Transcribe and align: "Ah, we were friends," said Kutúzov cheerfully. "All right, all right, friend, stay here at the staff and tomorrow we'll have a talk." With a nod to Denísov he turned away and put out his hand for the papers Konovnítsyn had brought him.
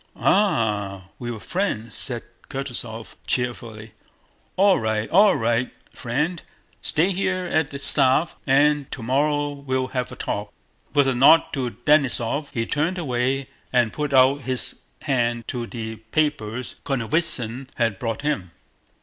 "Ah, 0.15 1.09
we 1.19 1.29
were 1.29 1.39
friends," 1.39 1.93
said 1.93 2.23
Kutúzov 2.49 3.13
cheerfully. 3.27 3.91
"All 4.55 4.79
right, 4.79 5.07
all 5.11 5.35
right, 5.35 5.69
friend, 5.93 6.41
stay 6.81 7.11
here 7.11 7.45
at 7.45 7.69
the 7.69 7.77
staff 7.77 8.35
and 8.47 8.91
tomorrow 8.91 9.49
we'll 9.51 9.89
have 9.89 10.11
a 10.11 10.15
talk." 10.15 10.51
With 10.95 11.07
a 11.07 11.13
nod 11.13 11.43
to 11.53 11.69
Denísov 11.85 12.49
he 12.51 12.65
turned 12.65 12.97
away 12.97 13.47
and 13.71 13.93
put 13.93 14.11
out 14.11 14.41
his 14.41 14.81
hand 15.03 15.43
for 15.47 15.67
the 15.67 15.97
papers 15.97 16.77
Konovnítsyn 16.83 17.67
had 17.75 17.99
brought 17.99 18.23
him. 18.23 18.49